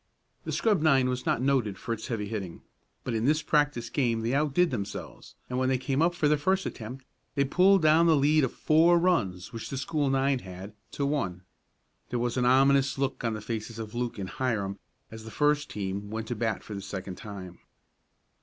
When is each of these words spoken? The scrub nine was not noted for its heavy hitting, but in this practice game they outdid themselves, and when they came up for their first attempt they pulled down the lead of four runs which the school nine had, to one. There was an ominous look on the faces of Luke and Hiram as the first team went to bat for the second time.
The 0.45 0.51
scrub 0.51 0.81
nine 0.81 1.09
was 1.09 1.27
not 1.27 1.43
noted 1.43 1.77
for 1.77 1.93
its 1.93 2.07
heavy 2.07 2.27
hitting, 2.27 2.63
but 3.03 3.13
in 3.13 3.25
this 3.25 3.43
practice 3.43 3.87
game 3.91 4.21
they 4.21 4.33
outdid 4.33 4.71
themselves, 4.71 5.35
and 5.47 5.59
when 5.59 5.69
they 5.69 5.77
came 5.77 6.01
up 6.01 6.15
for 6.15 6.27
their 6.27 6.39
first 6.39 6.65
attempt 6.65 7.05
they 7.35 7.43
pulled 7.45 7.83
down 7.83 8.07
the 8.07 8.15
lead 8.15 8.43
of 8.43 8.51
four 8.51 8.97
runs 8.97 9.53
which 9.53 9.69
the 9.69 9.77
school 9.77 10.09
nine 10.09 10.39
had, 10.39 10.73
to 10.93 11.05
one. 11.05 11.43
There 12.09 12.17
was 12.17 12.35
an 12.35 12.45
ominous 12.45 12.97
look 12.97 13.23
on 13.23 13.35
the 13.35 13.41
faces 13.41 13.77
of 13.77 13.93
Luke 13.93 14.17
and 14.17 14.29
Hiram 14.29 14.79
as 15.11 15.23
the 15.23 15.29
first 15.29 15.69
team 15.69 16.09
went 16.09 16.25
to 16.29 16.35
bat 16.35 16.63
for 16.63 16.73
the 16.73 16.81
second 16.81 17.13
time. 17.13 17.59